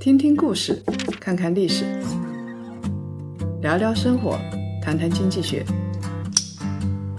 [0.00, 0.80] 听听故事，
[1.20, 1.84] 看看历史，
[3.60, 4.38] 聊聊生活，
[4.80, 5.66] 谈谈经济学。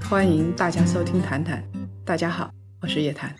[0.09, 1.61] 欢迎大家收听《谈谈》，
[2.05, 2.49] 大家好，
[2.81, 3.35] 我是叶檀。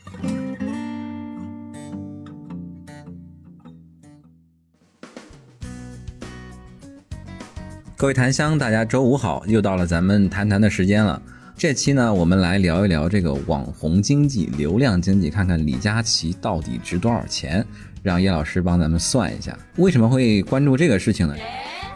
[7.96, 11.21] 各位檀香，大家周五好，又到了咱们谈谈的时间了。
[11.60, 17.66] 这期呢，我们来聊一聊这个网红经济、流量经济，看看李佳琦到底值多少钱。
[18.02, 21.36] 让叶老师帮咱们算一下，为什么会关注这个事情呢？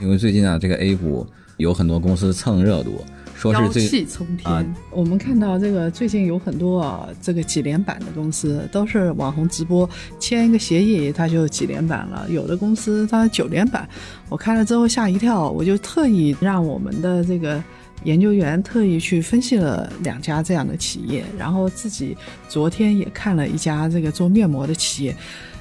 [0.01, 1.25] 因为最近啊，这个 A 股
[1.55, 3.05] 有很多公司蹭热度，
[3.37, 4.75] 说是最气冲天。
[4.91, 9.89] 我们看到这个最近有很多啊，这个几连板的公司都是网红直播，
[10.19, 12.29] 签一个协议它就几连板了。
[12.29, 13.87] 有的公司它九连板，
[14.27, 17.63] 我看了之后吓一跳，我就特意让我们的这个。
[18.03, 22.17] 研究员特意去分析了两家这样的企业，然后自己
[22.47, 25.15] 昨天也看了一家这个做面膜的企业，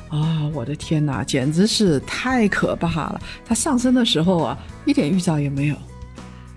[0.08, 3.20] 啊，我的天哪，简直是太可怕了！
[3.44, 5.76] 它上升的时候啊，一点预兆也没有，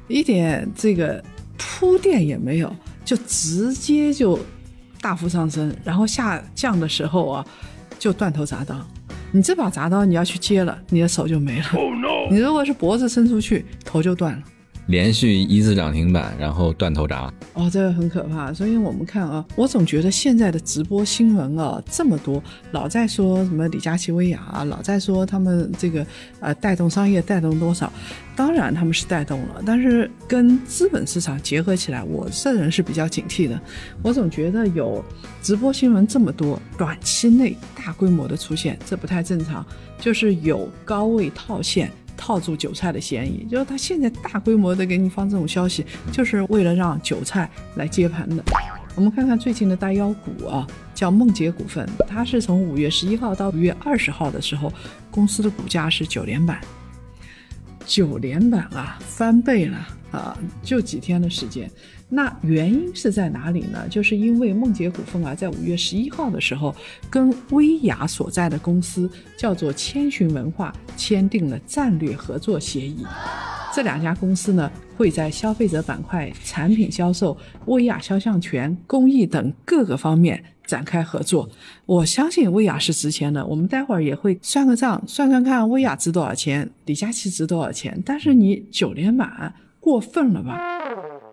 [0.07, 1.23] 一点这个
[1.57, 4.39] 铺垫也没有，就直接就
[4.99, 7.45] 大幅上升，然后下降的时候啊，
[7.99, 8.75] 就断头铡刀。
[9.31, 11.65] 你这把铡刀你要去接了，你的手就没了。
[12.31, 14.43] 你如果是脖子伸出去，头就断了。
[14.87, 18.53] 连续一字涨停板，然后断头铡，哦，这个很可怕。
[18.53, 26.05] 所以我们看啊，我总觉得现在的直播新闻啊这么多，老在说什么李佳琦、薇娅啊，老在说他们这个
[26.39, 27.91] 呃带动商业带动多少，
[28.35, 33.59] 当然他们是带动了，但是跟资本市场结合起来，我这人是比较警惕的。
[34.03, 35.03] 我总觉得有
[35.41, 39.65] 直播新闻这么多，短期内大规模的出现，这不太正常，
[39.99, 41.91] 就是有高位套现。
[42.17, 48.43] 套住韭菜的嫌疑，就是他现在大规模的给你放这种消息，就是为了让韭菜来接盘的。
[48.95, 54.71] 我们看看最近的大妖股啊，叫梦洁股份，它是从五月十一号到五月二十号的时候，
[55.11, 56.61] 公司的股价是九连板，
[57.85, 59.77] 九连板啊，翻倍了
[60.11, 61.69] 啊，就几天的时间。
[62.07, 63.87] 那原因是在哪里呢？
[63.89, 66.73] 就是因为梦洁股份啊，在五月十一号的时候，
[67.09, 73.05] 跟薇娅所在的公司叫做千寻文化签订了战略合作协议。
[73.73, 81.49] 这两家公司呢，会在消费者板块、产品销售、薇娅肖像权、公益等各个方面展开合作。
[81.85, 88.01] 我相信薇娅是值钱的，我们待会儿也会算个账，算算看薇娅值多少钱，李佳琦值多少钱。
[88.05, 90.59] 但是你九连满过分了吧？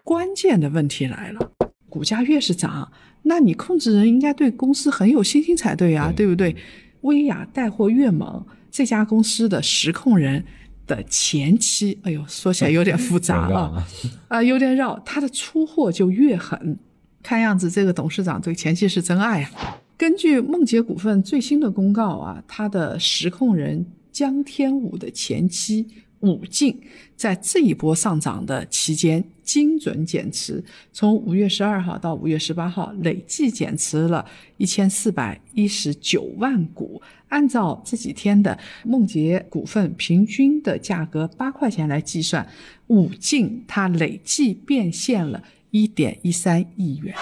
[0.04, 1.52] 关键的问题来了，
[1.88, 2.90] 股价越是涨，
[3.22, 6.54] 那你控制人应该对公司很有信心才对啊，对不对？
[7.02, 10.44] 薇娅带货越猛，这家公司的实控人
[10.86, 13.86] 的前期，哎呦，说起来有点复杂啊，
[14.28, 16.78] 啊，有点绕，他的出货就越狠。
[17.22, 19.78] 看样子这个董事长对前期是真爱啊。
[19.96, 25.86] 根据梦洁股份最新的公告啊，他的实控人江天武的前妻。
[26.22, 26.80] 武静
[27.16, 30.62] 在这一波上涨的期间，精准减持，
[30.92, 34.24] 从五月十二号到五月十八号，累计减持了
[34.56, 37.02] 一千四百一十九万股。
[37.26, 42.46] 按照这几天的梦洁股份平均的价格八块钱来计算，
[42.86, 47.12] 武进它累计变现了一点一三亿元。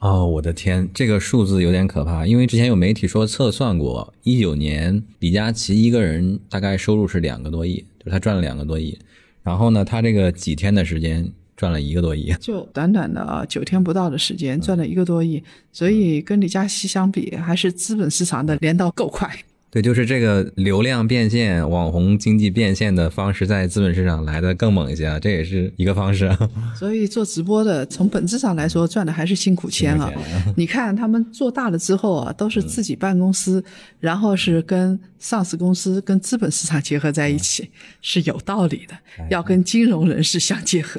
[0.00, 2.26] 哦，我的天，这个数字有点可怕。
[2.26, 7.82] 因为之前有媒体说测算过，一九年李佳琦一个人大概收入是两个多亿。
[8.04, 8.96] 就他赚了两个多亿，
[9.42, 15.42] 然后呢，他这个几天的时间赚了一个多亿，就短短的啊九天不到的时间赚了一个多亿，
[15.72, 19.28] 所以跟李佳琦相比，还是资本市场的镰刀够快。
[19.76, 26.34] 对，就是这个流量变现、网红经济变现的方式，在资本市场来的更猛一些啊，这也是一个方式。
[26.74, 30.10] 所以做直播的，从本质上来说，赚的还是辛苦钱啊。
[30.56, 33.62] 你看他们做大了之后啊，都是自己办公司，
[34.00, 37.68] 然后是跟上市公司、跟资本市场结合在一起，
[38.00, 38.96] 是有道理的。
[39.28, 40.98] 要跟金融人士相结合。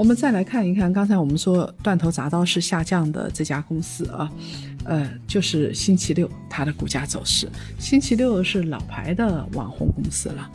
[0.00, 4.32] 我们再来看一看，刚才我们说断头铡刀是下降的这家公司啊。
[4.84, 7.46] 呃，就是星期六它的股价走势。
[7.78, 10.50] 星期六是老牌的网红公司了，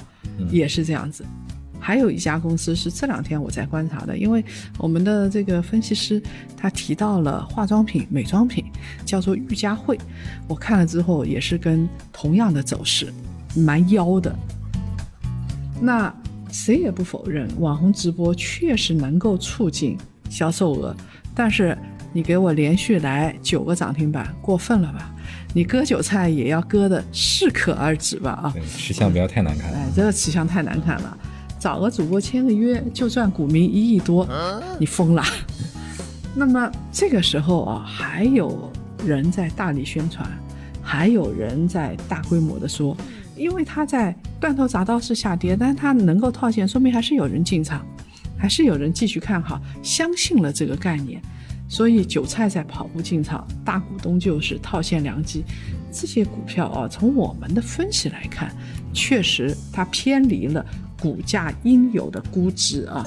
[0.49, 1.23] 也是这样子。
[1.79, 4.43] 还有一家公司是这两天我在观察的，因为
[4.79, 6.19] 我们的这个分析师
[6.57, 8.65] 他提到了化妆品、美妆品，
[9.05, 9.95] 叫做玉佳慧。
[10.47, 13.13] 我看了之后也是跟同样的走势，
[13.55, 14.35] 蛮妖的。
[15.79, 16.11] 那
[16.55, 19.97] 谁也不否认，网红直播确实能够促进
[20.29, 20.95] 销售额，
[21.35, 21.77] 但是。
[22.13, 25.13] 你给我连续来九个涨停板，过分了吧？
[25.53, 28.31] 你割韭菜也要割的适可而止吧？
[28.31, 29.69] 啊，吃相不要太难看。
[29.73, 31.17] 哎，这个吃相太难看了。
[31.59, 34.25] 找个主播签个约就赚股民一亿多，
[34.79, 35.21] 你疯了？
[36.33, 38.71] 那么这个时候啊，还有
[39.05, 40.25] 人在大力宣传，
[40.81, 42.95] 还有人在大规模的说，
[43.35, 47.85] 因为它在断头铡刀式下跌，但是它能够套现，说明还是有人进场，
[48.37, 51.21] 还是有人继续看好，相信了这个概念。
[51.67, 55.43] 所以韭菜在跑步进场，大股东就是套现良机。
[55.91, 58.55] 这些股票啊，从我们的分析来看，
[58.93, 60.63] 确实它偏离了
[60.99, 63.03] 股价应有的估值啊。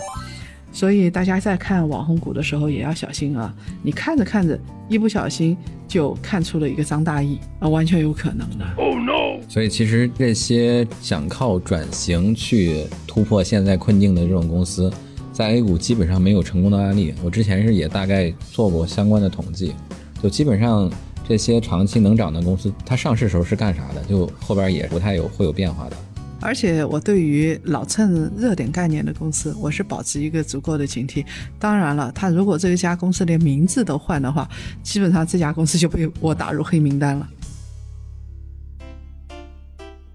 [0.79, 3.53] 所以大家在看网红股的时候也要小心啊！
[3.83, 4.57] 你看着看着，
[4.89, 5.57] 一不小心
[5.89, 8.65] 就看出了一个张大奕啊，完全有可能的。
[8.77, 9.43] Oh no！
[9.49, 14.89] 所以其实这些想靠转型去突破现在困境的这种公司。
[15.33, 19.75] 在 A 股基本上没有成功的案例，我之前是也大概做过相关的统计，
[20.23, 20.89] 就基本上
[21.29, 25.97] 这些长期能涨的公司，它上市时候是干啥的，就后边也不太有会有变化的。
[26.41, 31.25] 而且我对于老蹭热点概念的公司，我是保持一个足够的警惕。
[31.59, 34.49] 当然了，他如果这一家公司连名字都换的话，
[34.83, 37.29] 基本上这家公司就被我打入黑名单了。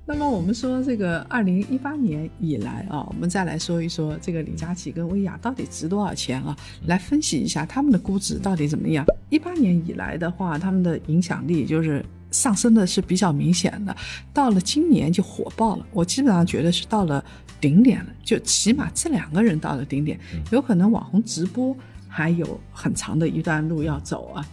[0.06, 6.56] 那么我们说这个二零一八年以来啊，我们再来说一说这个李佳琦跟薇娅到底值多少钱啊？
[6.88, 9.06] 来分析一下他们的估值到底怎么样。
[9.30, 13.96] 一八年以来的话，他们的影响力就是上升的是比较明显的，
[14.34, 15.86] 到了今年就火爆了。
[15.94, 17.24] 我基本上觉得是到了
[17.62, 20.20] 顶点了，就起码这两个人到了顶点，
[20.52, 21.74] 有可能网红直播
[22.10, 24.46] 还有很长的一段路要走啊。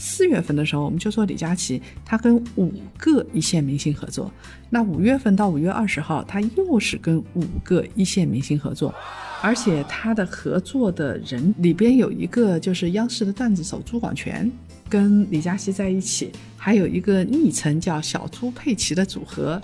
[0.00, 4.30] 四月份的时候，我们就说李佳琦他跟五个一线明星合作。
[4.70, 8.94] 那五月份到五月二十号，他又是跟五个一线明星合作，
[9.42, 14.48] 而且他的合作的人里边有一个就是央视的段子手朱广权，
[14.88, 19.60] 跟李佳琦在一起，还有一个昵称叫小猪佩奇的组合。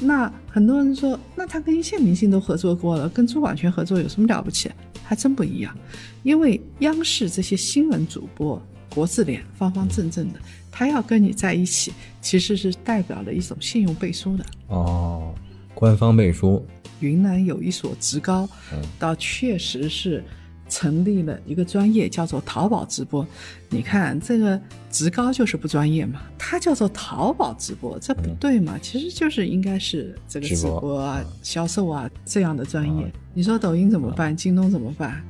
[0.00, 4.70] 那很多人说，那他跟一线明星都合作过了，跟朱广权合作有什么了不起？
[5.02, 5.76] 还真不一样，
[6.22, 8.60] 因为央视这些新闻主播。
[8.88, 11.92] 国字脸，方方正正的，他要跟你在一起，
[12.22, 15.34] 其实是代表了一种信用背书的哦，
[15.74, 16.64] 官方背书。
[17.00, 18.48] 云南有一所职高，
[18.98, 20.24] 倒确实是
[20.68, 23.26] 成立了一个专业，叫做淘宝直播。
[23.70, 24.60] 你看这个
[24.90, 28.78] 职高就是不专业嘛，它叫做淘宝直播，这不对嘛？
[28.80, 33.12] 其实就是应该是这个直播啊、销售啊这样的专业。
[33.34, 34.36] 你说抖音怎么办？
[34.36, 35.22] 京东怎么办？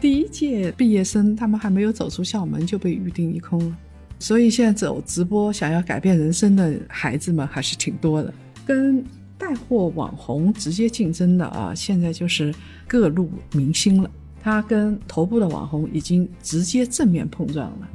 [0.00, 3.76] 第一届毕业生，他们还没有走出校门就被预定一空了，
[4.18, 8.32] 所以现在走直播想要改变人生的孩子们还是挺多的。
[8.64, 9.04] 跟
[9.36, 12.54] 带货网红直接竞争的啊，现在就是
[12.86, 14.10] 各路明星了。
[14.48, 17.88] 他跟头部的网红已经直接正面碰撞了。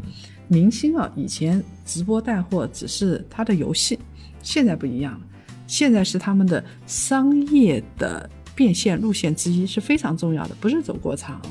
[0.48, 3.98] 明星啊，以前直播带货只是他的游戏，
[4.44, 5.22] 现在不一样了，
[5.66, 11.42] 现在是他们的商业的变现路线之一，是非常重要的，不是走过场。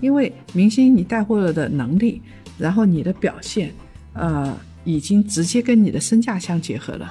[0.00, 2.20] 因为明星你带货了的能力，
[2.58, 3.72] 然后你的表现，
[4.14, 7.08] 呃，已经直接跟你的身价相结合了。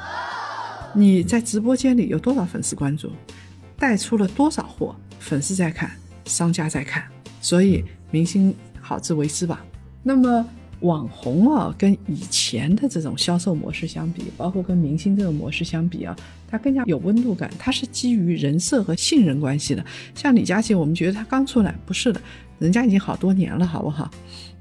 [0.93, 3.09] 你在直播间里有多少粉丝关注，
[3.77, 5.91] 带出了多少货，粉丝在看，
[6.25, 7.05] 商家在看，
[7.41, 9.65] 所以明星好自为之吧。
[10.03, 10.45] 那么
[10.81, 16.15] 网红啊，跟以前的这种销售模式相比，包括跟明星这个模式相比啊，
[16.47, 19.83] 它更加有温度感，它是基于人设和信任关系的。
[20.13, 22.21] 像李佳琦，我们觉得他刚出来，不是的。
[22.59, 24.09] 人家已经好多年了，好不好？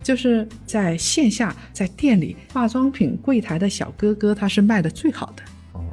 [0.03, 5.43] 就是在线下，在店里，化妆品柜台的小哥哥，他是卖的最好的。
[5.73, 5.85] 哦，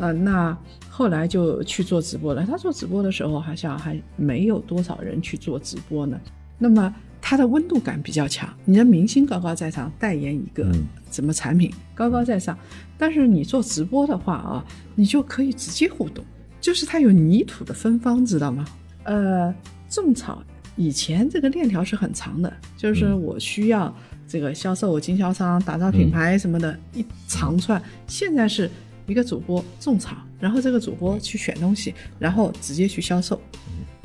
[0.00, 0.56] 呃，那
[0.94, 2.44] 后来就去做直播了。
[2.44, 6.20] 他做直播的时候，好像还没有多少人去做直播呢。
[6.58, 8.46] 那么他的温度感比较强。
[8.66, 10.70] 你的明星高高在上，代言一个
[11.10, 12.56] 什么产品，高高在上。
[12.98, 14.62] 但是你做直播的话啊，
[14.94, 16.22] 你就可以直接互动，
[16.60, 18.62] 就是它有泥土的芬芳，知道吗？
[19.04, 19.52] 呃，
[19.88, 20.42] 种草。
[20.76, 23.94] 以前这个链条是很长的，就是我需要
[24.28, 27.82] 这个销售、经销商、打造品牌什么的一长串。
[28.06, 28.70] 现在是
[29.06, 33.40] 一个主播种草，然后这个主播去选东西，然后直接去销售，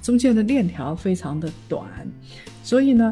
[0.03, 1.83] 中间的链条非常的短，
[2.63, 3.11] 所以呢，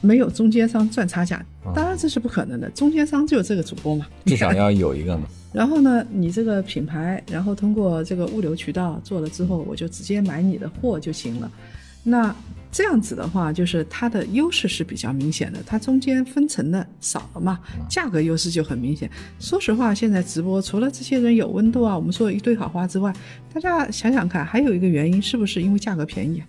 [0.00, 1.44] 没有中间商赚差价。
[1.74, 5.24] 当然这是不可能的，中间商就有这个主播嘛，至少要有一个嘛。
[5.52, 11.52] 然后呢，你这个品牌，然后通过这个物流渠道做了之后，我就直接买你的货就行了。
[12.02, 12.34] 那
[12.72, 19.08] 这样子的话，就是它的优势是比较明显的，它中间分层的少了嘛，价格优势就很明显。
[19.38, 23.14] 说实话，现在直播除了这些人有温度啊，我们说一堆好话之外，
[23.52, 26.42] 大家想想看，还有一个原因是不是因为价格便宜？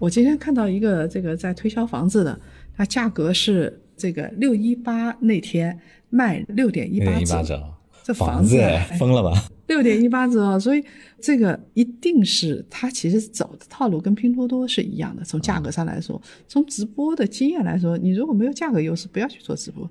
[0.00, 2.36] 我今天看到一个这个在推销房子的，
[2.76, 5.78] 它价格是这个六一八那天
[6.10, 7.62] 卖六点一八折。
[8.02, 8.60] 这房子
[8.98, 9.44] 疯了吧？
[9.72, 10.84] 六点一八折，所以
[11.18, 15.24] 这个一定是他其实走的套路跟拼多多是一样的。
[15.24, 19.88] 从价格上来说，从直播的经验来说，你如果没有价格优势，不要去做直播。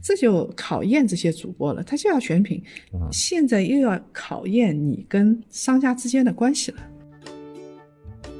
[0.00, 2.62] 这就考验这些主播了，他就要选品，
[3.10, 6.78] 现在又要考验你跟商家之间的关系了。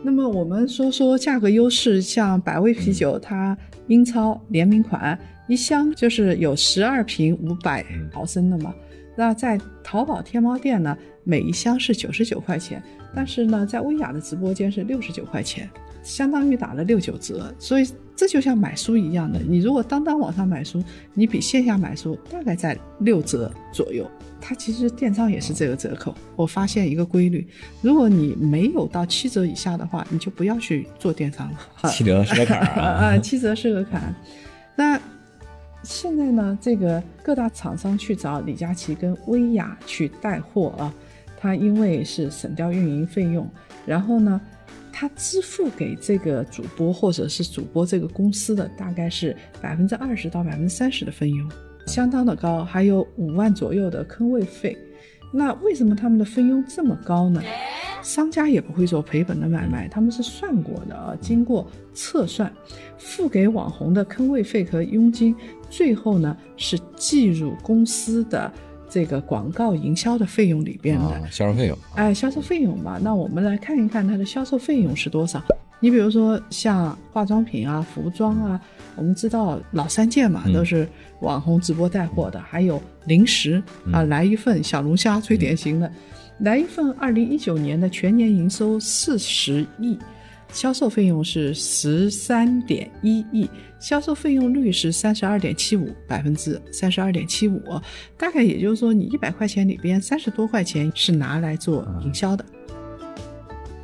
[0.05, 3.59] 那么我们说说价格优势，像百威啤酒，它
[3.89, 5.19] 英超联名款
[5.49, 8.73] 一箱就是有十二瓶五百毫升的嘛。
[9.19, 12.81] 那在淘宝天猫店呢，每一箱是九十九块钱，
[13.13, 15.69] 但是呢，在薇娅的直播间是六十九块钱，
[16.05, 17.53] 相当于打了六九折。
[17.59, 20.81] 所以这就像买书一样的，你如果当当网上买书，
[21.15, 24.09] 你比线下买书大概在六折左右。
[24.41, 26.15] 它其实电商也是这个折扣。
[26.37, 27.45] 我发现一个规律，
[27.83, 31.91] 如果你没有到七折以下的话，你就不要去做电商了。
[31.91, 33.19] 七折是个坎儿啊！
[33.19, 34.15] 七折是个坎。
[34.77, 34.97] 那。
[35.83, 40.93] 现在呢，这个各大厂商去找李佳琦跟薇娅去带货啊，
[41.39, 43.49] 他因为是省掉运营费用，
[43.87, 44.41] 然后呢，
[44.93, 51.51] 他支付给这个主播或者是主播这个公司的大概是百分之二十到百分之三十的费用，
[51.87, 54.77] 相当的高，还有五万左右的坑位费。
[55.31, 57.43] 那为什么他们的费用这么高呢？
[58.03, 62.51] 商家也不会做赔本的买卖，他们是算过的啊，经过测算，
[62.97, 65.35] 付给网红的坑位费和佣金，
[65.69, 68.51] 最后呢是计入公司的
[68.89, 71.77] 这个广告营销的费用里边的销售费用。
[71.97, 75.43] 哎，销售费用吧，那我们来看一看它的销售费用是多少。
[75.81, 78.61] 你比如说像化妆品啊、服装啊，
[78.97, 80.89] 我们知道老三件嘛，都是
[81.21, 85.91] 网红直播带货的，还有零食啊，来一份小龙虾最典型的。
[86.41, 89.99] 来一份二零一九年的全年营收四十亿，
[90.53, 93.49] 销售费用是十三点一亿，
[93.81, 97.61] 销售费用率是三十二点七五百分之三十二点七五，
[98.17, 102.45] 大概也就是说你一百块钱里边三十多块钱是拿来做营销的。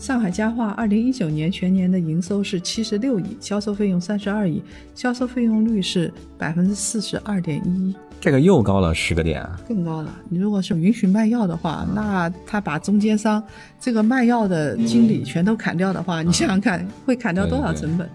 [0.05, 4.63] 上海家化二零一九年全年的营收是七十六亿，销售费用三十二亿，
[4.95, 7.97] 销售费用率是百分之四十二点一。
[8.21, 10.15] 这个又高了十个点，更高了。
[10.29, 13.43] 你如果是允许卖药的话，那他把中间商
[13.81, 18.07] 这个卖药的经理全都砍掉的话，你想想看，会砍掉多少成本？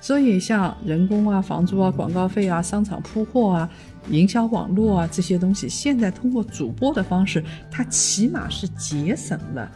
[0.00, 3.68] 所以像人工啊、房租啊、广告费啊、商场铺货啊、
[4.08, 9.68] 营销网络啊这些东西，现在通过主播的方式，它起码是节省了，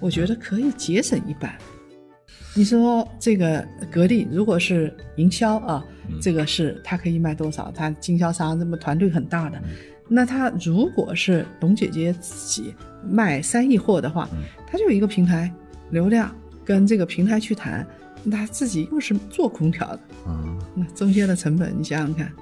[0.00, 1.56] 我觉得可以节省一半。
[2.52, 5.84] 你说这个格力如果是营销啊，
[6.20, 7.70] 这个是它可以卖多少？
[7.72, 9.62] 它经销商这么团队很大的，
[10.08, 14.28] 那它如果是董姐姐自己卖三亿货的话，
[14.66, 15.52] 它就有一个平台
[15.90, 17.86] 流量跟这个平台去谈，
[18.28, 22.32] 他自己又是做空调的啊，那中间的成本你想想看，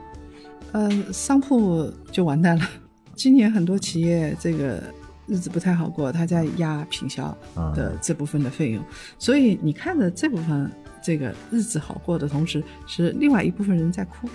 [0.73, 2.67] 呃，商铺就完蛋了。
[3.15, 4.83] 今年很多企业这个。
[5.29, 7.37] 日子不太好过，他在压品销
[7.75, 8.83] 的这部分的费用，
[9.19, 10.71] 所以你看着这部分
[11.03, 14.29] 这个日子好过的同时，是另外一部分人在哭。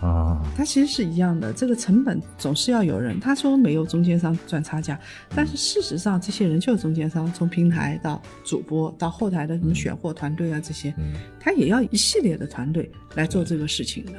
[0.00, 3.18] 啊，它其实是一样的，这个成本总是要有人。
[3.18, 4.98] 他说没有中间商赚差价，
[5.34, 10.94] 但是事实上这些人就是中间商，从平台到主播到后台的什么选货团队啊这些，
[11.40, 14.12] 他也要一系列的团队来做这个事情的。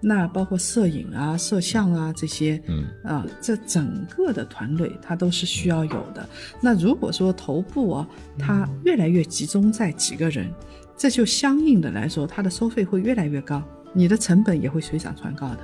[0.00, 6.28] 那包括摄影啊、摄像啊这些，嗯啊，这整个的团队它都是需要有的。
[6.60, 10.50] 那如果说头部啊，它越来越集中在几个人，
[10.96, 13.62] 这就相应的来说，它的收费会越来越高。
[13.92, 15.58] 你的成本也会水涨船高的。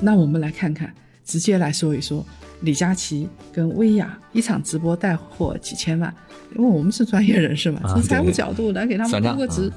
[0.00, 0.92] 那我们来看看，
[1.24, 2.24] 直接来说一说，
[2.62, 6.12] 李佳琦跟薇娅一场直播带货几千万，
[6.56, 9.70] 因为我们是专业人士嘛，从财务角度来给他们估个值，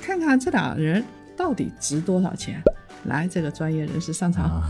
[0.00, 1.02] 看看这俩人
[1.36, 2.62] 到底值多少钱。
[3.04, 4.62] 来，这个专业人士上场。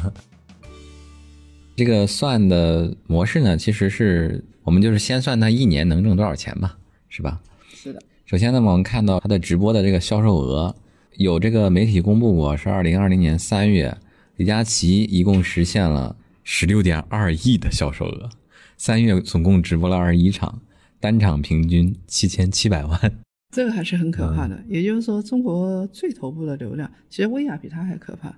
[1.76, 6.76] 这个算的模式呢，其实是我们就是先算他一年能挣多少钱吧，
[7.09, 7.40] 是吧？
[7.75, 8.00] 是的。
[8.26, 10.75] 首先呢，我们看到他的直播的这个销售额。
[11.17, 13.97] 有这个媒体公布过，是二零二零年三月，
[14.37, 18.31] 李佳琦一共实现了十六点二亿的销售额，
[18.79, 20.62] 三月总共直播了二十一场，
[20.99, 22.99] 单场平均七千七百万，
[23.50, 24.59] 这个还是很可怕的。
[24.67, 28.35] 也就是说，中国最头部的流量，其实薇娅比他还可怕。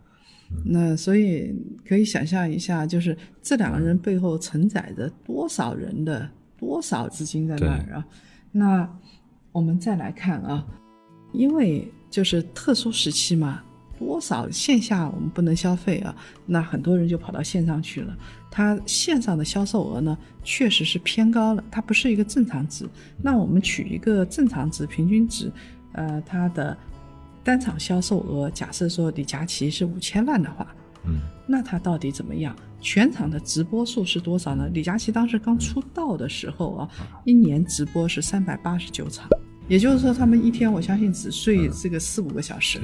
[0.65, 1.55] 那所以
[1.87, 8.05] 可以想象一下，就是这两个人背后承载着多少人的多少资金在那儿啊？
[8.51, 8.99] 那
[9.53, 10.67] 我们再来看啊，
[11.33, 11.87] 因为。
[12.13, 13.63] 就是特殊时期嘛，
[13.99, 16.15] 多少线下我们不能消费啊，
[16.45, 18.15] 那很多人就跑到线上去了。
[18.51, 22.87] 它线上的销售额呢，确实是偏高了，它不是一个正常值。
[23.23, 25.51] 那我们取一个正常值、平均值，
[25.93, 26.77] 呃，它的
[27.43, 30.67] 单场销售额，假设说李佳琦是五千万的话，
[31.07, 32.55] 嗯，那它到底怎么样？
[32.79, 34.69] 全场的直播数是多少呢？
[34.75, 36.91] 李佳琦当时刚出道的时候啊，
[37.25, 39.27] 一年直播是三百八十九场。
[39.73, 42.79] 也就是说，他们一天我相信只睡这个四五个小时，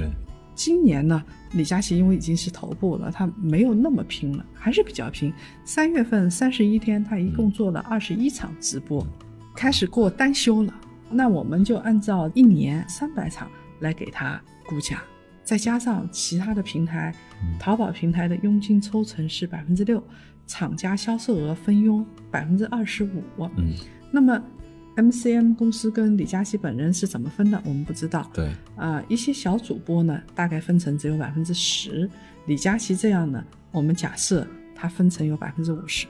[0.55, 5.31] 今年呢，李佳琦因为已经是头部了，他没有那么拼了，还是比较拼。
[5.63, 9.05] 三月份三十一天，他一共做了二十一场直播，
[9.55, 10.73] 开始过单休了。
[11.11, 13.47] 那我们就按照一年三百场
[13.81, 15.03] 来给他估价，
[15.43, 17.13] 再加上其他的平台，
[17.59, 20.03] 淘宝平台的佣金抽成是百分之六，
[20.47, 23.47] 厂家销售额分佣百分之二十五。
[23.57, 23.75] 嗯，
[24.11, 24.41] 那么
[24.95, 27.61] MCN 公司跟李佳琦本人是怎么分的？
[27.63, 28.29] 我们不知道。
[28.33, 32.09] 对，啊、一些小主播呢，大概分成只有百分之十。
[32.45, 36.05] 李佳琦这样呢，我们假设他分成有百分之五十。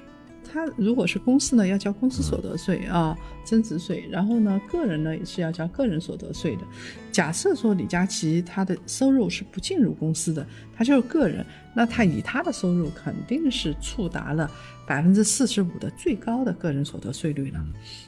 [0.51, 6.63] 他如果是公司呢，要交公司所得税啊，增值税，然后呢，个人呢也是要交个人所得税的。
[7.11, 14.49] 假设说李佳琦他的收入是不进入公司的，他就是个人，那他以他的收入肯定是触达了
[14.87, 17.63] 百分之四十五的最高的个人所得税率了，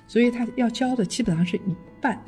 [0.08, 2.20] 所以他要交的基本上是一半。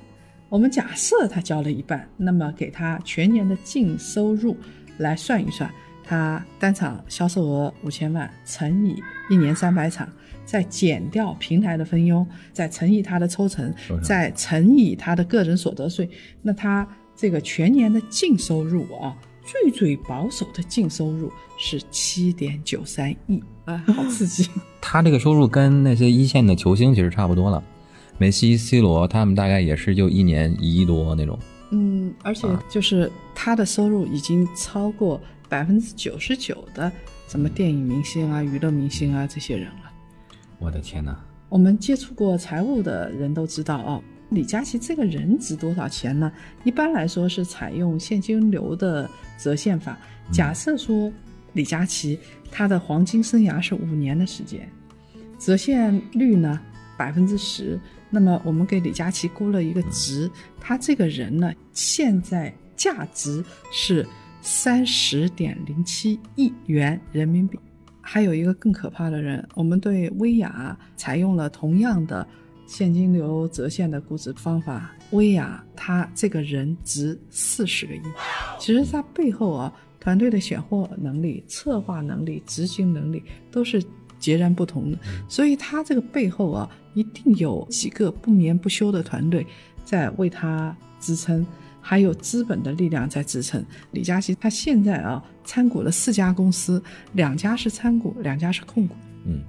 [0.50, 4.56] 我们假设他交了一半，那么给他全年的净收入
[5.00, 5.68] 来算一算，
[6.04, 10.08] 他单场销售额五千万乘以一年三百场，
[10.46, 16.10] 再减掉平台的分佣，再乘以他的抽成，再乘以他的个人所得税，
[16.42, 24.50] 那他这个全年的净收入啊，最最保守的净收入是七点九三亿啊，好刺激！
[24.82, 27.64] 他这个收入跟那些一线的球星其实差不多了，
[28.18, 31.40] 梅西、C 罗他们大概也是就一年一亿多那种。
[31.72, 35.20] 嗯，而且就是他的收入已经超过
[35.54, 36.92] 百分之九十九的
[37.28, 39.92] 什么电影明星啊、娱乐明星啊这些人了。
[40.58, 41.16] 我的天哪！
[41.48, 46.32] 我们接触过财务的人都知道哦，李佳琦这个人值多少钱呢？
[46.64, 49.08] 一般来说是采用现金流的
[49.38, 49.96] 折现法。
[50.32, 51.14] 假设说
[51.54, 52.18] 李佳琦
[52.52, 54.68] 他的黄金生涯是五年的时间，
[55.38, 56.60] 折现率呢
[56.98, 57.80] 百分之十，
[58.10, 60.28] 那么我们给李佳琦估了一个值，
[60.60, 64.04] 他这个人呢现在价值是
[64.44, 67.58] 三十点零七亿元人民币。
[68.02, 72.28] 还有一个更可怕的人，我们对薇娅采用了同样的
[72.68, 74.94] 现金流折现的估值方法。
[75.12, 78.02] 薇娅她这个人值四十个亿，
[78.60, 83.82] 其实她背后啊，团队的选货能力、策划能力、执行能力都是
[84.20, 84.98] 截然不同的。
[85.30, 89.48] 所以她这个背后啊，一定有几个不眠不休的团队
[89.86, 91.46] 在为她支撑。
[91.84, 93.64] 还有资本的力量在支撑。
[93.92, 96.82] 李佳琦他现在啊参股了四家公司，
[97.14, 98.96] 两家是参股，两家是控股。
[99.26, 99.42] 嗯，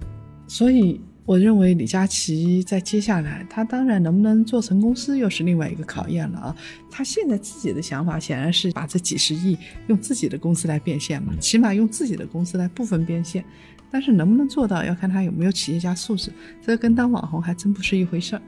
[0.48, 6.56] 所以我认为李佳琦在接下来，他当然能不能做成公司又是另外一个考验了啊。
[6.90, 13.44] 他现在自己的想法显然是把这几十亿用自己的公司来变现嘛，起码用自己的公司来部分变现。
[13.90, 18.42] 但是能不能做到，要看他有没有企业家素质，这跟当网红还真不是一回事儿。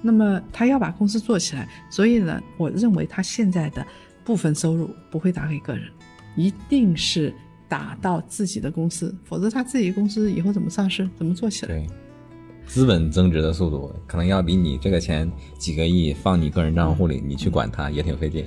[0.00, 3.84] 那么他要把公司做起来，所以呢，我认为他现在的
[4.24, 5.88] 部分收入不会打给个人，
[6.36, 7.34] 一定是
[7.68, 11.74] 打到自己的公司，否则他自己公司以后怎么上市，怎么做起来？
[11.74, 11.86] 对，
[12.66, 18.44] 资本增值的速度可能要比你这个钱几个亿放你个人账户里，你去管它也挺费劲。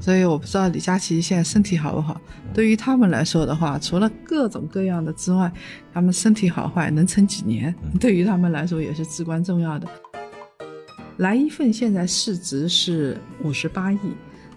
[0.00, 2.20] 所以我不知道李佳琦现在身体好不好。
[2.54, 5.52] 对于他们来说的话，除了各种各样的之外，
[5.92, 9.88] 他们身体好坏能撑几年，对于他们来说也是至关重要的。
[11.18, 13.98] 来一份现在市值是五十八亿，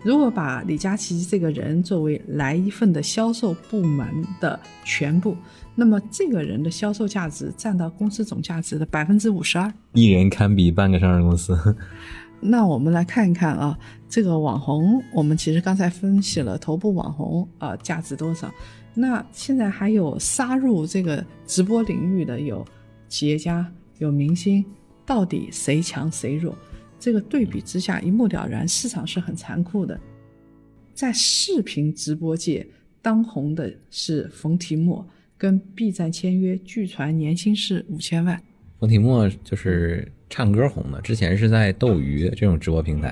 [0.04, 4.08] 如果把李佳琦这个人作为来一份的销售部门
[4.39, 5.36] 的全部，
[5.74, 9.74] 那么这个人的销售价值占到公司总价值的百分之五十二。
[9.93, 11.58] 一人堪比半个上市公司。
[12.39, 18.52] 那我们来看一看啊，这个网红，我们其实刚才分析了头部网红啊价值多少，
[18.93, 22.63] 那现在还有杀入这个直播领域的有
[23.08, 24.63] 企业家、有明星，
[25.05, 26.57] 到底谁强谁弱？
[26.99, 29.99] 这个对比之下一目了然，市场是很残酷的。
[30.93, 32.67] 在视频直播界
[33.01, 35.03] 当红的是冯提莫，
[35.37, 38.39] 跟 B 站签约，据传年薪是五千万。
[38.79, 43.07] 冯提莫就是唱歌红的，之前是在斗鱼这种直播平台，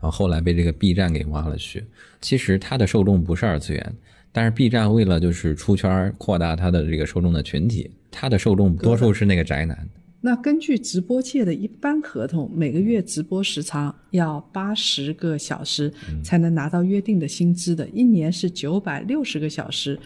[0.00, 1.84] 然后后来被这个 B 站给挖了去。
[2.20, 3.94] 其实他的受众不是二次元，
[4.32, 9.88] 但是 B 站为了就是出圈扩大他的这个受众的群体，他的受众多数是那个宅男。
[10.22, 19.98] 那根据直播界的一般合同，每个月直播时长要八十个小时才能拿到约定的薪资的，一年是九百六十个小时，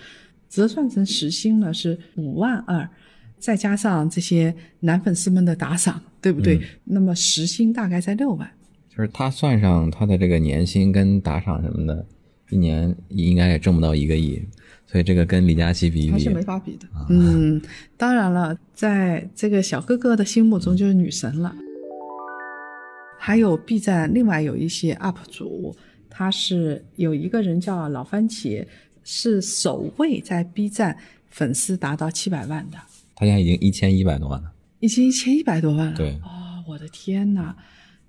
[0.49, 2.89] 折算成时薪呢是五万二，
[3.39, 6.61] 再加上这些男粉丝们的打赏，对不对？
[6.85, 8.49] 那么时薪大概在六万。
[8.89, 12.07] 就是他算上他的这个年薪跟打赏什么的，
[12.51, 14.43] 一年应该也挣不到一个亿，
[14.87, 16.87] 所以这个跟李佳琦比一比还是没法比的。
[17.09, 17.61] 嗯，
[17.97, 21.55] 当然了，在这个小哥哥的心目中就是女神了。
[23.19, 25.75] 还有 B 站另外有一些 UP 主，
[26.11, 28.67] 他是有一个人叫老番茄，
[29.03, 30.97] 是首位在 B 站
[31.31, 32.77] 粉丝达到七百万的，
[33.17, 34.53] 他现在已经一千一百多万了。
[34.81, 35.97] 已经一千一百多万了。
[35.97, 37.57] 对哦，我的天呐！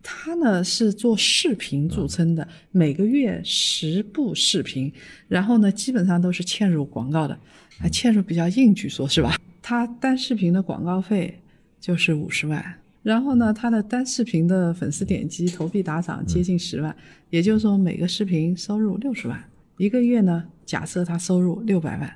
[0.07, 4.93] 他呢是做视频著称的，每个月十部视频，
[5.27, 7.35] 然后呢基本上都是嵌入广告的，
[7.79, 9.35] 还嵌入比较硬，据说是吧？
[9.63, 11.41] 他单视频的广告费
[11.81, 12.63] 就是五十万，
[13.01, 16.95] 然后呢他的单视频的粉丝点击、投币打赏接近十万，
[17.31, 19.43] 也就是说每个视频收入六十万，
[19.77, 22.15] 一个月呢假设他收入六百万。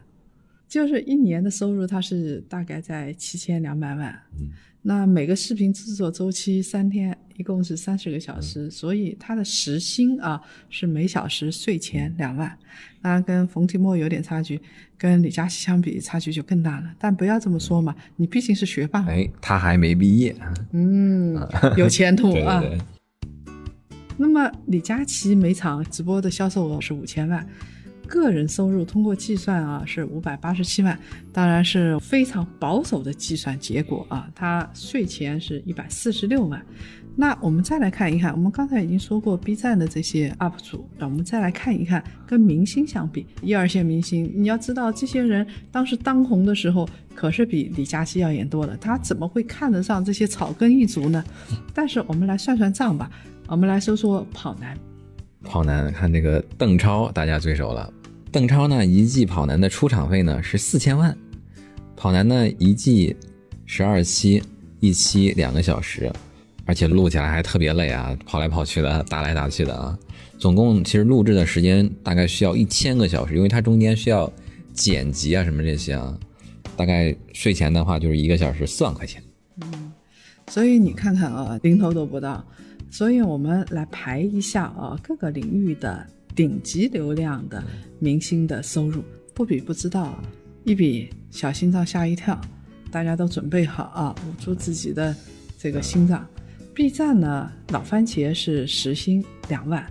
[0.67, 4.15] 就是一年的收入，他是大概在七千两百万。
[4.39, 4.51] 嗯，
[4.83, 12.53] 那每个视频制作周期三天，一共是三十个小时，所以他的时薪啊是每小时税前两万。
[13.01, 14.59] 当然跟冯提莫有点差距，
[14.97, 16.93] 跟李佳琦相比差距就更大了。
[16.99, 19.05] 但不要这么说嘛，你毕竟是学霸。
[19.05, 20.35] 哎，他还没毕业。
[20.73, 21.33] 嗯，
[21.77, 22.59] 有前途 啊。
[22.59, 22.85] 对对对。
[24.17, 27.47] 那么李佳琦每场直播的销售额是五千万。
[28.05, 30.97] 个人收入通过计算啊是五百八十七万，
[31.31, 36.59] 当然是非常保守的计算结果啊，他税前是一百四十六万。
[37.15, 51.21] 那我们再来看一看，我们刚才已经说过 B 站的这些 UP 主，那我们再来看一看跟明星相比，一二线明星，你要知道这些人当时当红的时候可是比李佳琦要演多了，他怎么会看得上这些草根一族呢？
[51.73, 53.11] 但是我们来算算账吧，
[53.47, 54.77] 我们来说说跑男。
[55.43, 57.91] 跑男，看这个邓超，大家最熟了。
[58.31, 61.17] 邓超呢，一季跑男的出场费呢是四千万，
[61.97, 63.15] 跑男呢一季
[63.65, 64.41] 十二期，
[64.79, 66.11] 一期两个小时，
[66.69, 69.97] 而且录起来还特别累啊，跑来跑去的，打来打去的啊。
[70.37, 74.31] 总共其实录制的时间大概需要一千个小时，因为它中间需要
[74.71, 76.15] 剪辑啊什么这些啊。
[76.77, 79.19] 大概睡前的话就是一个小时四万块钱。
[79.61, 79.91] 嗯，
[80.47, 82.45] 所以你看看啊，零头都不到。
[82.91, 86.05] 所以我们来排一下啊，各个领域的。
[86.35, 87.61] 顶级流量的
[87.97, 89.03] 明星的收入
[89.33, 90.23] 不比不知道，
[90.63, 92.39] 一比小心脏吓一跳，
[92.89, 95.13] 大家都准备好啊，捂住自己的
[95.57, 96.25] 这个心脏。
[96.79, 99.85] B 站呢，老番茄是时薪两万，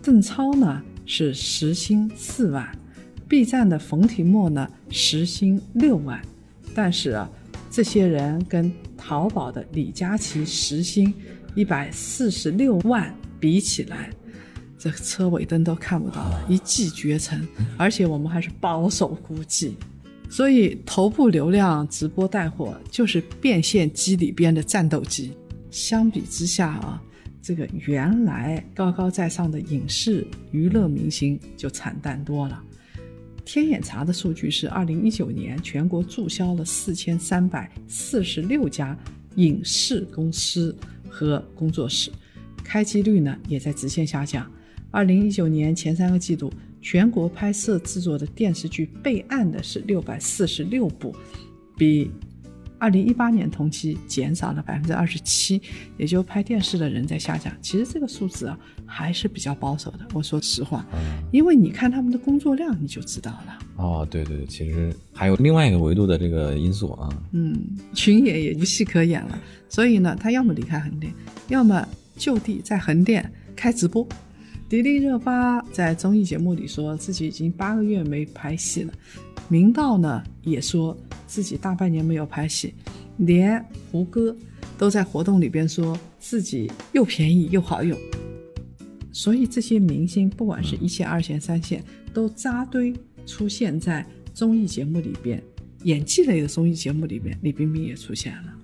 [0.00, 2.70] 邓超呢是时薪四万
[3.28, 6.22] ，B 站的冯提莫呢时薪六万，
[6.72, 7.28] 但是啊，
[7.68, 11.12] 这些人跟淘宝的李佳琦时薪
[11.56, 14.08] 一百四十六万比起来。
[14.78, 17.44] 这车尾灯都看不到了，一骑绝尘，
[17.76, 19.76] 而且我们还是保守估计，
[20.30, 25.32] 所以头部流量直播带货就是变现机里边的战斗机。
[25.74, 27.02] 相比之下啊，
[27.42, 32.62] 这个原来高高在上的影视娱乐明星就惨淡多了。
[33.44, 38.96] 天眼查的数据是，二零一九年全国注销了四千三百四十六家
[39.34, 40.74] 影视公司
[41.08, 42.12] 和工作室，
[42.62, 44.48] 开机率呢也在直线下降。
[44.92, 51.12] 二零一九年前三个季度，全国拍摄制作的电视剧备案的是六百四十六部，
[51.76, 52.12] 比
[52.84, 55.58] 二零一八年同期减少了百分之二十七，
[55.96, 57.50] 也就拍电视的人在下降。
[57.62, 60.00] 其实这个数字啊还是比较保守的。
[60.12, 60.84] 我说实话，
[61.32, 63.58] 因为你看他们的工作量你就知道了。
[63.76, 67.08] 哦，对对，其实还有另外一个维度的这个因素啊。
[67.32, 67.58] 嗯，
[67.94, 71.10] 群演也无戏可演了，所以呢，他要么离开横店，
[71.48, 74.06] 要么就地在横店开直播。
[74.68, 78.92] 迪丽热巴在综艺节目里说自己已经八个月没拍戏了，
[79.48, 80.94] 明道呢也说
[81.26, 82.74] 自己大半年没有拍戏，
[83.18, 84.36] 连胡歌
[84.76, 87.98] 都在活动里边说自己又便宜又好用。
[89.12, 91.82] 所以这些明星，不管是一线、二线、三线，
[92.12, 92.92] 都扎堆
[93.26, 95.42] 出现在综艺节目里边，
[95.82, 98.54] 演技类的综艺节目里边，李冰冰也出现了，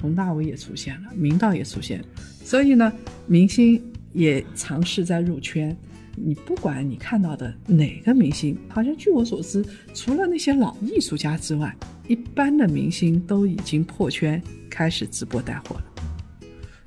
[0.00, 2.04] 佟大为也出现了，明道也出现，
[2.44, 2.92] 所以呢，
[3.26, 3.82] 明星。
[4.12, 5.76] 也尝试在入圈，
[6.16, 11.76] 你不管你看到的哪个明星，好像据我所知，除了那些老艺术家之外，
[12.08, 15.84] 一般的明星都已经破圈，开始直播带货了。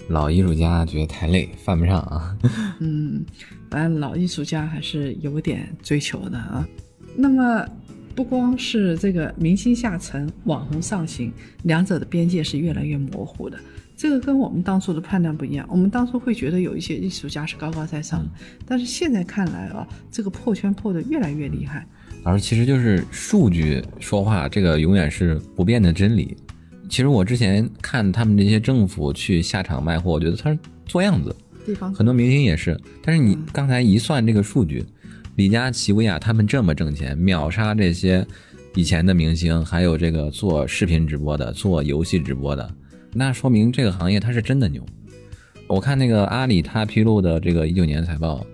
[0.10, 2.36] 老艺术家觉得太累，犯不上啊。
[2.80, 3.24] 嗯，
[3.70, 6.68] 反正老艺术家还是有点追求的啊。
[7.16, 7.64] 那么，
[8.16, 11.32] 不光是这个明星下沉，网红上行，
[11.64, 13.60] 两者的边界是越来越模糊的。
[14.00, 18.26] 这个跟我们当初的判断不一样，我们当初会觉得有一些艺术家是高高在上，
[18.66, 21.86] 但是现在看来啊，这个破圈破的越来越厉害。
[22.24, 26.38] 老师，其实就是数据说话，这个永远是不变的真理。
[26.88, 31.36] 其实我之前看他们这些政府去下场卖货，我觉得他是做样子。
[31.66, 34.82] 地方很多明星也是，但是你刚才一算这个数据，
[35.36, 38.26] 李佳琦、薇娅他们这么挣钱，秒杀这些
[38.76, 42.74] 以前的明星，还有这个做视频直播的、做游戏直播的。
[43.14, 44.86] 那说明这个行业它是真的牛。
[45.68, 48.46] 我看那个阿里，它披露的这个一九年财报，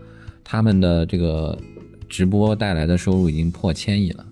[0.44, 1.58] 他们的这个
[2.10, 4.26] 直播带来的收入已经破千亿了。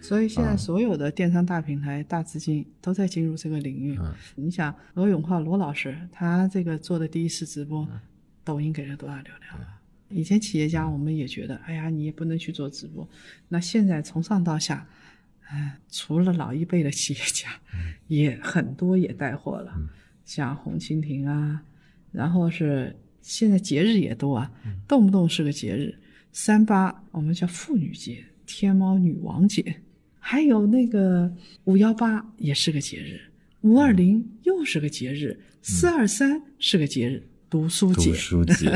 [0.00, 3.98] 所以现在所有的电商大平台、大资金都在进入这个领域。
[4.36, 7.86] 你想，罗永浩罗老师他这个做的第一次直播，
[8.44, 9.60] 抖音给了多少流量？
[10.08, 13.08] 以前企业家我们也觉得，哎呀，你也不能去做直播。
[13.48, 15.15] 那现在从上到下，哎，
[15.90, 17.48] 除了老一辈的企业家，
[18.08, 19.72] 也很多也带货了，
[20.24, 21.62] 像红蜻蜓啊，
[22.12, 24.50] 然后是现在节日也多啊，
[24.88, 25.94] 动不动是个节日，
[26.32, 29.82] 三八我们叫妇女节，天猫女王节。
[30.18, 31.32] 还有那个
[31.64, 33.20] 五幺八也是个节日，
[33.60, 38.10] 五二零又是个节日，四二三是个节日，读书节。
[38.10, 38.68] 读书节，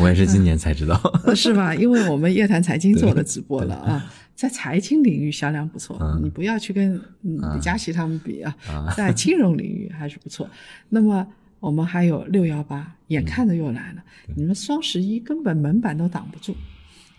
[0.00, 1.00] 我也是今年才知道，
[1.36, 1.72] 是吧？
[1.72, 8.56] 因为我们夜谈财经做了直播了啊，在财经领域销量不错，你不要去跟李佳琦他们比啊，
[8.96, 10.48] 在金融领域还是不错。
[10.88, 11.26] 那么
[11.60, 14.04] 我们还有六幺八，眼看着又来了，
[14.36, 16.54] 你们双十一根本门板都挡不住，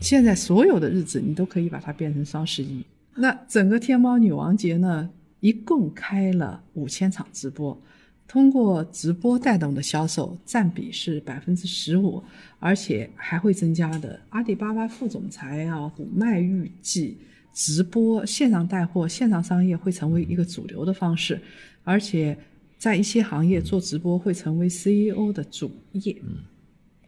[0.02, 2.86] 现在所有的日子你都可以把它变成双十一。
[3.16, 7.82] 那整个天猫女王节呢，一共开了五千场直播，
[8.28, 12.24] 通过直播带动的销售占比是百分之十五，
[12.60, 14.20] 而且还会增加的。
[14.30, 17.18] 阿里巴巴副总裁啊，古麦预计
[17.54, 21.40] 直播线上带货、线上商业会成为一个主流的方式，
[21.84, 22.38] 而且
[22.78, 26.16] 在一些行业做直播会成为 CEO 的主业。
[26.24, 26.38] 嗯，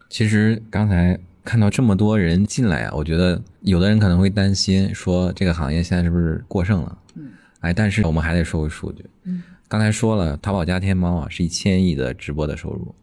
[0.10, 1.20] 其实刚才。
[1.48, 6.98] 看到这么多人进来啊，我觉得有的人可能会担心，说这个行业现在是不是过剩了？
[7.16, 7.30] 嗯，
[7.62, 9.06] 哎，但是我们还得说回数据。
[9.24, 12.96] 嗯，刚才说了，淘宝加天猫啊是一千亿的直播的收入，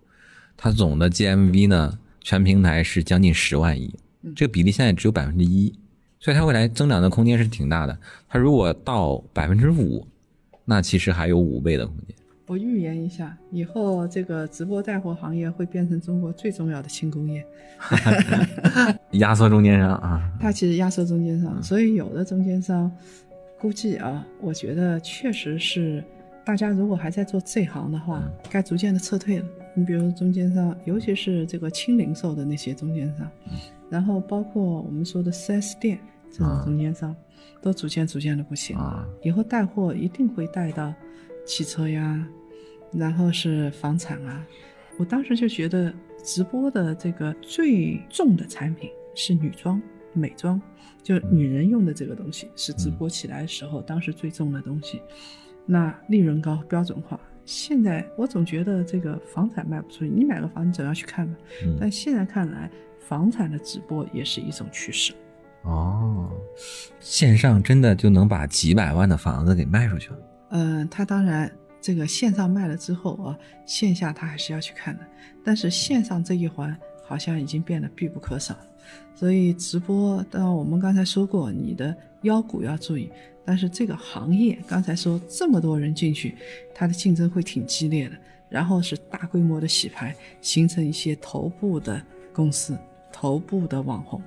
[0.57, 3.94] 它总的 GMV 呢，全平台是将近十万亿，
[4.35, 5.74] 这个比例现在只有百分之一，
[6.18, 7.98] 所以它未来增长的空间是挺大的。
[8.29, 10.07] 它如果到百分之五，
[10.64, 12.16] 那其实还有五倍的空间。
[12.46, 17.44] 我预言一下，以后这个直播带货行业会变成中国最重要的轻工业
[19.12, 20.33] 压缩中间商啊。
[20.40, 22.90] 它其实压缩中间商，所以有的中间商
[23.59, 26.03] 估计啊，我觉得确实是
[26.44, 29.46] 大家如果还在做这行的话，该逐渐的撤退了。
[29.74, 33.30] 你比如中间商，尤其是这个轻零售的那些中间商，
[33.88, 35.98] 然后包括我们说的 4S 店
[36.30, 37.14] 这种中间商，
[37.62, 39.09] 都逐渐逐渐的不行了。
[39.22, 40.92] 以后带货一定会带到。
[41.46, 42.26] 汽车呀，
[42.90, 44.46] 然后是房产啊，
[44.98, 45.92] 我当时就觉得
[46.24, 49.78] 直播的这个最重的产品是女装、
[50.14, 50.59] 美妆，
[51.02, 55.02] 就女人用的这个东西是直播起来的时候当时最重的东西，
[55.66, 57.18] 那利润高、标准化。
[57.44, 61.35] 现在我总觉得这个房产卖不出去，你买个房你总要去看吧。
[61.79, 65.12] 但现在看来，房产的直播也是一种趋势。
[65.62, 66.31] 哦，
[67.00, 70.18] 线上真的就能把几百万的房子给卖出去了。
[70.50, 71.50] 嗯，他当然
[71.81, 75.05] 这个线上卖了之后啊，线下他还是要去看的。
[75.44, 78.57] 但是线上这一环好像已经变得必不可少，
[79.14, 83.08] 所以直播，当然我们刚才说过，你的腰股要注意。
[83.44, 86.34] 但是这个行业刚才说这么多人进去，
[86.74, 88.16] 它的竞争会挺激烈的。
[88.50, 92.76] 然后是大规模的洗牌，形成一些头部的公司、
[93.12, 94.20] 头部的网红，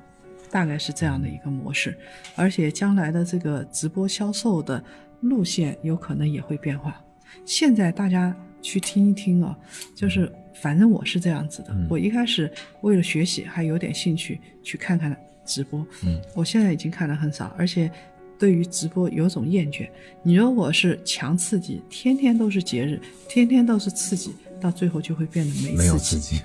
[0.50, 1.98] 大概是这样的一个模式。
[2.36, 4.84] 而且将来的这个直播销售的。
[5.22, 7.04] 路线有可能也会变化。
[7.44, 9.58] 现在大家去听一听啊，
[9.96, 11.76] 就是反正我是这样子的。
[11.90, 12.48] 我一开始
[12.82, 15.84] 为了学习，还有点兴趣去看看直播。
[16.06, 17.90] 嗯，我现在已经看的很少，而且
[18.38, 19.90] 对于直播有种厌倦。
[20.22, 26.42] 你如果是强刺激，天天都是节日，天天都是刺激，到最后就会变得没有刺激。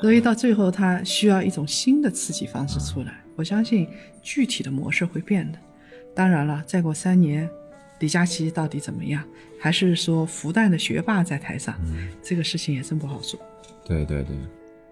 [0.00, 3.14] 所以到最后，它需要一种新的刺激方式出来。
[3.34, 3.88] 我相信
[4.22, 5.58] 具体的模式会变的。
[6.14, 7.48] 当然了，再过三年。
[8.00, 9.22] 李佳琦到底怎么样？
[9.60, 11.72] 还是说复旦的学霸在台上？
[12.20, 13.38] 这个事情也真不好说。
[13.84, 14.36] 对对对，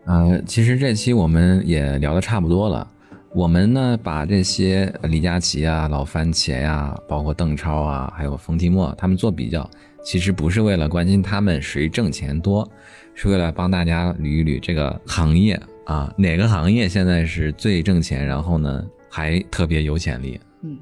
[0.05, 2.89] 呃，其实这期我们也聊得差不多了。
[3.33, 9.69] 我们呢，把这些李佳琦啊、老番茄呀，包括邓超啊，还有冯提莫他们做比较，
[10.05, 12.69] 其实不是为了关心他们谁挣钱多，
[13.15, 20.41] 是为了帮大家捋一捋这个行业啊，哪个行业现在是最挣钱，然后呢还特别有潜力。
[20.63, 20.77] 嗯。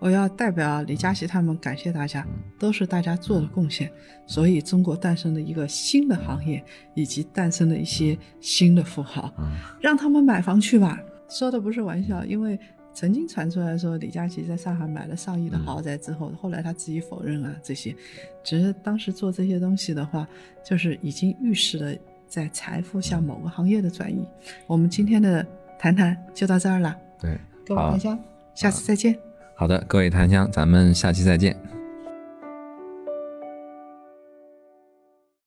[0.00, 2.24] 我要代表李佳琦他们感谢大家，
[2.56, 3.90] 都是大家做的贡献，
[4.28, 6.64] 所以中国诞生了一个新的行业，
[6.94, 9.32] 以及诞生了一些新的富豪，
[9.80, 11.00] 让他们买房去吧。
[11.28, 12.58] 说的不是玩笑，因为
[12.92, 17.94] 曾经传出来说李佳琦在上海买了上亿的豪宅之后，后来他自己否认啊这些，
[18.42, 20.26] 只是当时做这些东西的话，
[20.64, 21.94] 就是已经预示了
[22.26, 24.26] 在财富向某个行业的转移。
[24.66, 25.46] 我们今天的
[25.78, 28.18] 谈谈就到这儿了，对，各位檀香，
[28.54, 29.16] 下次再见。
[29.54, 31.77] 好的，各位檀香，咱们下期再见。